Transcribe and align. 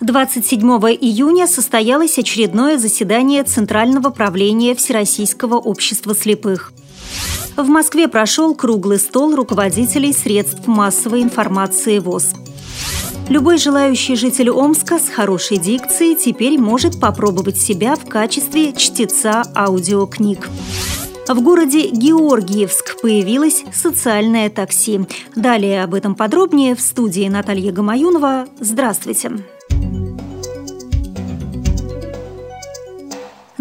27 0.00 0.62
июня 0.98 1.46
состоялось 1.46 2.18
очередное 2.18 2.78
заседание 2.78 3.44
Центрального 3.44 4.08
правления 4.08 4.74
Всероссийского 4.74 5.56
общества 5.56 6.14
слепых. 6.14 6.72
В 7.54 7.68
Москве 7.68 8.08
прошел 8.08 8.54
круглый 8.54 8.98
стол 8.98 9.34
руководителей 9.34 10.14
средств 10.14 10.66
массовой 10.66 11.22
информации 11.22 11.98
ВОЗ. 11.98 12.32
Любой 13.28 13.58
желающий 13.58 14.16
житель 14.16 14.50
Омска 14.50 14.98
с 14.98 15.10
хорошей 15.10 15.58
дикцией 15.58 16.16
теперь 16.16 16.58
может 16.58 16.98
попробовать 16.98 17.58
себя 17.58 17.94
в 17.94 18.06
качестве 18.06 18.72
чтеца 18.72 19.42
аудиокниг. 19.54 20.48
В 21.28 21.40
городе 21.42 21.88
Георгиевск 21.88 23.02
появилось 23.02 23.64
социальное 23.72 24.48
такси. 24.48 25.02
Далее 25.36 25.84
об 25.84 25.92
этом 25.92 26.14
подробнее 26.14 26.74
в 26.74 26.80
студии 26.80 27.28
Наталья 27.28 27.70
Гамаюнова. 27.70 28.46
Здравствуйте! 28.58 29.30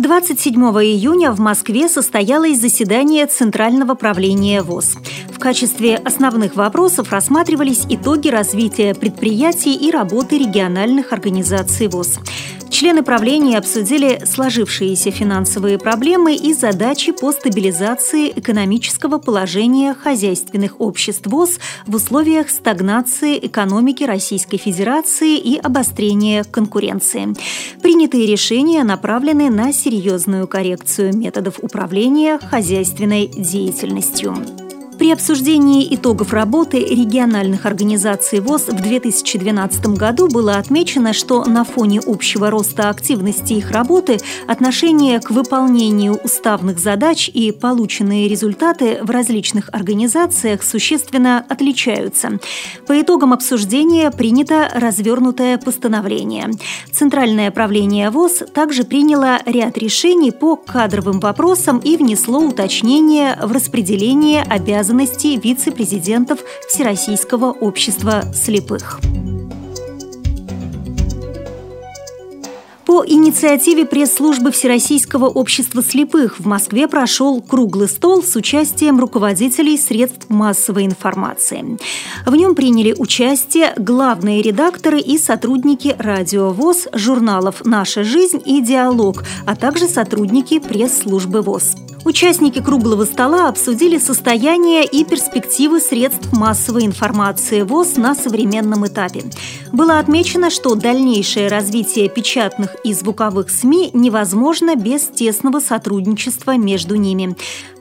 27 0.09 0.55
июня 0.55 1.31
в 1.31 1.40
Москве 1.40 1.88
состоялось 1.88 2.59
заседание 2.59 3.27
Центрального 3.27 3.94
правления 3.94 4.63
ВОЗ. 4.63 4.98
В 5.31 5.38
качестве 5.38 5.98
основных 5.98 6.55
вопросов 6.55 7.12
рассматривались 7.12 7.86
итоги 7.88 8.30
развития 8.30 8.95
предприятий 8.95 9.76
и 9.76 9.91
работы 9.91 10.40
региональных 10.40 11.14
организаций 11.14 11.88
ВОЗ. 11.90 12.22
Члены 12.70 13.04
правления 13.04 13.58
обсудили 13.58 14.22
сложившиеся 14.26 15.12
финансовые 15.12 15.78
проблемы 15.80 16.36
и 16.36 16.54
задачи 16.54 17.12
по 17.12 17.32
стабилизации 17.32 18.30
экономического 18.30 19.18
положения 19.18 19.94
хозяйственных 19.94 20.80
обществ 20.80 21.26
ВОЗ 21.26 21.59
в 21.88 21.95
условиях 21.95 22.50
стагнации 22.50 23.40
экономики 23.42 24.04
Российской 24.04 24.58
Федерации 24.58 25.38
и 25.38 25.58
обострения 25.58 26.44
конкуренции. 26.44 27.36
Принятые 27.81 28.28
решения 28.28 28.83
направлены 28.83 29.50
на 29.50 29.73
серьезную 29.73 30.48
коррекцию 30.48 31.16
методов 31.16 31.59
управления 31.61 32.38
хозяйственной 32.38 33.28
деятельностью. 33.28 34.36
При 35.00 35.14
обсуждении 35.14 35.95
итогов 35.95 36.33
работы 36.33 36.80
региональных 36.80 37.66
организаций 37.66 38.42
ВОЗ 38.42 38.67
в 38.67 38.81
2012 38.81 39.86
году 39.95 40.28
было 40.28 40.58
отмечено, 40.58 41.14
что 41.14 41.45
на 41.45 41.64
фоне 41.64 42.02
общего 42.05 42.50
роста 42.50 42.89
активности 42.89 43.53
их 43.53 43.72
работы 43.72 44.17
отношение 44.45 45.22
к 45.22 45.31
выполнению 45.31 46.16
уставных 46.16 46.80
задач 46.80 47.30
и 47.33 47.53
полученные 47.53 48.27
результаты 48.27 49.00
в 49.02 49.09
различных 49.09 49.70
организациях 49.72 50.64
существенно 50.64 51.45
отличаются. 51.47 52.31
По 52.86 53.00
итогам 53.00 53.31
обсуждения 53.31 54.11
принято 54.11 54.70
развернутое 54.75 55.58
постановление. 55.59 56.52
Центральное 56.92 57.52
правление 57.52 58.09
ВОЗ 58.09 58.44
также 58.53 58.83
приняло 58.83 59.39
ряд 59.45 59.77
решений 59.77 60.31
по 60.31 60.58
кадровым 60.58 61.22
вопросам 61.22 61.77
и 61.77 61.95
внесло 61.95 62.39
уточнения 62.39 63.39
в 63.42 63.53
распределение 63.53 64.44
обязанностей 64.44 64.89
обязанностей 64.90 65.38
вице-президентов 65.38 66.40
Всероссийского 66.68 67.52
общества 67.52 68.23
слепых. 68.34 69.00
По 72.88 73.06
инициативе 73.06 73.86
пресс-службы 73.86 74.52
Всероссийского 74.52 75.28
общества 75.28 75.84
слепых 75.84 76.40
в 76.40 76.48
Москве 76.48 76.88
прошел 76.88 77.40
круглый 77.40 77.88
стол 77.88 78.23
с 78.23 78.36
участием 78.36 79.00
руководителей 79.00 79.78
средств 79.78 80.28
массовой 80.30 80.86
информации. 80.86 81.78
В 82.26 82.36
нем 82.36 82.56
приняли 82.56 82.95
участие 82.98 83.73
главные 83.78 84.42
редакторы 84.42 85.00
и 85.00 85.20
сотрудники 85.20 85.95
радио 86.00 86.50
ВОЗ, 86.50 86.88
журналов 86.94 87.62
«Наша 87.64 88.04
жизнь» 88.04 88.42
и 88.44 88.60
«Диалог», 88.60 89.23
а 89.45 89.56
также 89.56 89.88
сотрудники 89.88 90.58
пресс-службы 90.58 91.44
ВОЗ. 91.44 91.76
Участники 92.05 92.61
круглого 92.61 93.04
стола 93.04 93.49
обсудили 93.49 93.98
состояние 93.98 94.86
и 94.86 95.04
перспективы 95.04 95.80
средств 95.82 96.32
массовой 96.32 96.86
информации 96.86 97.61
ВОЗ 97.61 97.98
на 97.98 98.15
современном 98.15 98.87
этапе. 98.87 99.26
Было 99.73 99.99
отмечено, 99.99 100.49
что 100.49 100.76
дальнейшее 100.76 101.49
развитие 101.49 102.10
печатных 102.10 102.76
и 102.83 102.93
звуковых 102.93 103.49
СМИ 103.49 103.92
невозможно 103.93 104.76
без 104.76 105.04
тесного 105.04 105.60
сотрудничества 105.60 106.58
между 106.58 106.95
ними. 106.95 107.36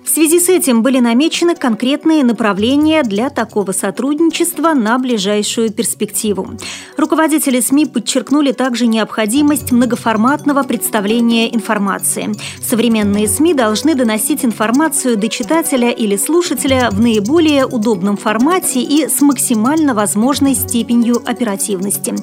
В 0.09 0.11
связи 0.11 0.41
с 0.41 0.49
этим 0.49 0.83
были 0.83 1.01
намечены 1.01 1.55
конкретные 1.55 2.25
направления 2.25 3.03
для 3.03 3.29
такого 3.29 3.73
сотрудничества 3.73 4.73
на 4.73 4.99
ближайшую 4.99 5.71
перспективу. 5.71 6.49
Руководители 6.97 7.61
СМИ 7.61 7.85
подчеркнули 7.85 8.53
также 8.53 8.87
необходимость 8.87 9.71
многоформатного 9.71 10.63
представления 10.63 11.55
информации. 11.55 12.35
Современные 12.59 13.29
СМИ 13.29 13.53
должны 13.53 13.95
доносить 13.95 14.47
информацию 14.47 15.19
до 15.19 15.29
читателя 15.29 15.91
или 15.91 16.17
слушателя 16.17 16.89
в 16.91 16.99
наиболее 16.99 17.67
удобном 17.67 18.17
формате 18.17 18.81
и 18.81 19.09
с 19.09 19.21
максимально 19.21 19.93
возможной 19.93 20.55
степенью 20.55 21.23
оперативности. 21.23 22.15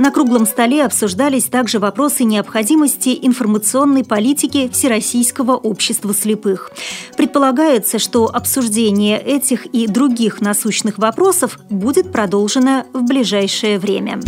На 0.00 0.10
круглом 0.10 0.44
столе 0.44 0.84
обсуждались 0.84 1.44
также 1.44 1.78
вопросы 1.78 2.24
необходимости 2.24 3.16
информационной 3.22 4.02
политики 4.02 4.68
Всероссийского 4.72 5.52
общества 5.52 6.12
слепых. 6.12 6.72
Предполагается, 7.28 7.98
что 7.98 8.24
обсуждение 8.24 9.20
этих 9.20 9.66
и 9.66 9.86
других 9.86 10.40
насущных 10.40 10.96
вопросов 10.96 11.58
будет 11.68 12.10
продолжено 12.10 12.84
в 12.94 13.02
ближайшее 13.02 13.78
время. 13.78 14.18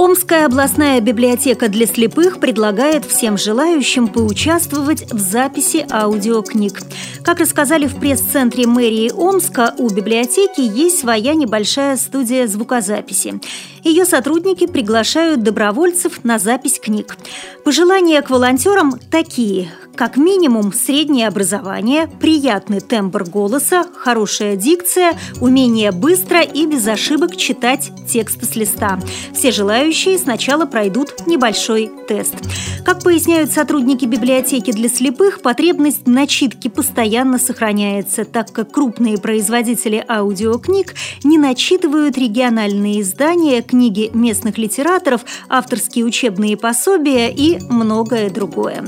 Омская 0.00 0.46
областная 0.46 0.98
библиотека 1.02 1.68
для 1.68 1.86
слепых 1.86 2.40
предлагает 2.40 3.04
всем 3.04 3.36
желающим 3.36 4.08
поучаствовать 4.08 5.12
в 5.12 5.18
записи 5.18 5.86
аудиокниг. 5.90 6.80
Как 7.22 7.38
рассказали 7.38 7.86
в 7.86 8.00
пресс-центре 8.00 8.66
мэрии 8.66 9.12
Омска, 9.12 9.74
у 9.76 9.90
библиотеки 9.90 10.62
есть 10.62 11.00
своя 11.00 11.34
небольшая 11.34 11.98
студия 11.98 12.46
звукозаписи. 12.46 13.42
Ее 13.84 14.06
сотрудники 14.06 14.66
приглашают 14.66 15.42
добровольцев 15.42 16.24
на 16.24 16.38
запись 16.38 16.80
книг. 16.80 17.18
Пожелания 17.62 18.22
к 18.22 18.30
волонтерам 18.30 18.98
такие– 19.10 19.70
как 20.00 20.16
минимум 20.16 20.72
среднее 20.72 21.28
образование, 21.28 22.08
приятный 22.08 22.80
тембр 22.80 23.24
голоса, 23.24 23.84
хорошая 23.94 24.56
дикция, 24.56 25.12
умение 25.42 25.92
быстро 25.92 26.40
и 26.40 26.64
без 26.64 26.88
ошибок 26.88 27.36
читать 27.36 27.92
тексты 28.08 28.46
с 28.46 28.56
листа. 28.56 28.98
Все 29.34 29.50
желающие 29.50 30.16
сначала 30.16 30.64
пройдут 30.64 31.26
небольшой 31.26 31.90
тест. 32.08 32.34
Как 32.82 33.02
поясняют 33.02 33.52
сотрудники 33.52 34.06
библиотеки 34.06 34.72
для 34.72 34.88
слепых, 34.88 35.42
потребность 35.42 36.06
в 36.06 36.10
начитке 36.10 36.70
постоянно 36.70 37.38
сохраняется, 37.38 38.24
так 38.24 38.50
как 38.52 38.72
крупные 38.72 39.18
производители 39.18 40.02
аудиокниг 40.08 40.94
не 41.24 41.36
начитывают 41.36 42.16
региональные 42.16 43.02
издания, 43.02 43.60
книги 43.60 44.10
местных 44.14 44.56
литераторов, 44.56 45.26
авторские 45.50 46.06
учебные 46.06 46.56
пособия 46.56 47.30
и 47.30 47.58
многое 47.68 48.30
другое. 48.30 48.82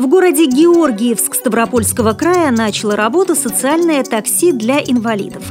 В 0.00 0.06
городе 0.06 0.46
Георгиевск 0.46 1.34
Ставропольского 1.34 2.14
края 2.14 2.50
начало 2.50 2.96
работу 2.96 3.34
социальное 3.34 4.02
такси 4.02 4.50
для 4.50 4.78
инвалидов. 4.78 5.42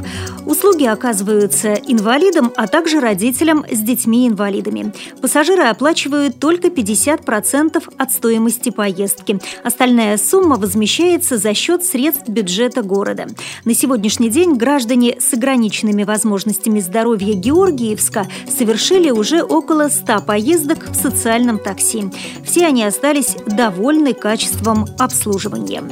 Услуги 0.44 0.84
оказываются 0.84 1.74
инвалидам, 1.74 2.52
а 2.56 2.66
также 2.66 2.98
родителям 2.98 3.64
с 3.70 3.78
детьми-инвалидами. 3.78 4.92
Пассажиры 5.22 5.62
оплачивают 5.62 6.40
только 6.40 6.66
50% 6.66 7.92
от 7.96 8.10
стоимости 8.10 8.70
поездки. 8.70 9.38
Остальная 9.62 10.18
сумма 10.18 10.56
возмещается 10.56 11.38
за 11.38 11.54
счет 11.54 11.84
средств 11.84 12.28
бюджета 12.28 12.82
города. 12.82 13.28
На 13.64 13.74
сегодняшний 13.74 14.30
день 14.30 14.54
граждане 14.54 15.16
с 15.20 15.32
ограниченными 15.32 16.02
возможностями 16.02 16.80
здоровья 16.80 17.34
Георгиевска 17.34 18.26
совершили 18.48 19.10
уже 19.10 19.44
около 19.44 19.88
100 19.88 20.22
поездок 20.22 20.90
в 20.90 20.96
социальном 20.96 21.60
такси. 21.60 22.06
Все 22.44 22.66
они 22.66 22.82
остались 22.82 23.36
довольны 23.46 24.12
качеством 24.40 24.86
обслуживания. 24.98 25.82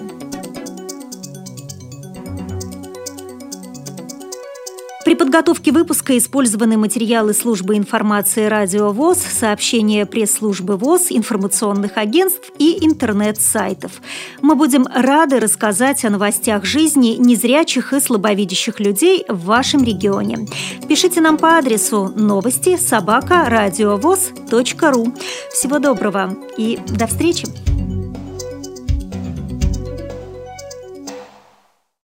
При 5.04 5.14
подготовке 5.14 5.70
выпуска 5.70 6.16
использованы 6.16 6.78
материалы 6.78 7.34
службы 7.34 7.76
информации 7.76 8.46
«Радио 8.46 8.90
ВОЗ», 8.90 9.18
сообщения 9.18 10.06
пресс-службы 10.06 10.76
ВОЗ, 10.78 11.08
информационных 11.10 11.98
агентств 11.98 12.50
и 12.58 12.78
интернет-сайтов. 12.86 13.92
Мы 14.40 14.54
будем 14.54 14.86
рады 14.94 15.40
рассказать 15.40 16.06
о 16.06 16.10
новостях 16.10 16.64
жизни 16.64 17.16
незрячих 17.18 17.92
и 17.92 18.00
слабовидящих 18.00 18.80
людей 18.80 19.26
в 19.28 19.44
вашем 19.44 19.84
регионе. 19.84 20.46
Пишите 20.88 21.20
нам 21.20 21.36
по 21.36 21.58
адресу 21.58 22.12
новости 22.16 22.78
собака 22.78 23.46
ру. 24.90 25.12
Всего 25.50 25.78
доброго 25.78 26.34
и 26.56 26.78
до 26.86 27.06
встречи! 27.06 27.67